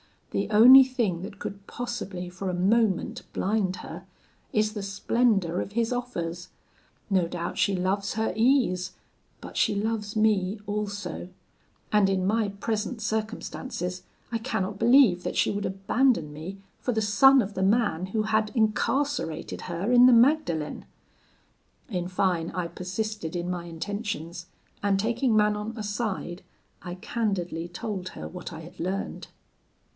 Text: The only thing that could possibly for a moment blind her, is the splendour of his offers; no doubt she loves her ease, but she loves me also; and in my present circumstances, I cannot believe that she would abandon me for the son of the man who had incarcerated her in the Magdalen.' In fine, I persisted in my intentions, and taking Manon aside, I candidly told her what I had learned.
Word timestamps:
The 0.31 0.49
only 0.49 0.83
thing 0.83 1.21
that 1.21 1.37
could 1.39 1.67
possibly 1.67 2.27
for 2.29 2.49
a 2.49 2.53
moment 2.55 3.21
blind 3.33 3.75
her, 3.77 4.05
is 4.53 4.73
the 4.73 4.81
splendour 4.81 5.59
of 5.61 5.73
his 5.73 5.93
offers; 5.93 6.47
no 7.09 7.27
doubt 7.27 7.57
she 7.57 7.75
loves 7.75 8.13
her 8.13 8.33
ease, 8.35 8.93
but 9.41 9.57
she 9.57 9.75
loves 9.75 10.15
me 10.15 10.59
also; 10.65 11.27
and 11.91 12.09
in 12.09 12.25
my 12.25 12.47
present 12.47 12.99
circumstances, 13.01 14.03
I 14.31 14.37
cannot 14.37 14.79
believe 14.79 15.23
that 15.23 15.35
she 15.35 15.51
would 15.51 15.65
abandon 15.67 16.33
me 16.33 16.57
for 16.79 16.93
the 16.93 17.01
son 17.01 17.41
of 17.41 17.53
the 17.53 17.61
man 17.61 18.07
who 18.07 18.23
had 18.23 18.51
incarcerated 18.55 19.63
her 19.63 19.91
in 19.91 20.07
the 20.07 20.13
Magdalen.' 20.13 20.85
In 21.89 22.07
fine, 22.07 22.51
I 22.51 22.69
persisted 22.69 23.35
in 23.35 23.51
my 23.51 23.65
intentions, 23.65 24.47
and 24.81 24.97
taking 24.97 25.35
Manon 25.35 25.73
aside, 25.77 26.41
I 26.81 26.95
candidly 26.95 27.67
told 27.67 28.09
her 28.09 28.27
what 28.29 28.51
I 28.51 28.61
had 28.61 28.79
learned. 28.79 29.27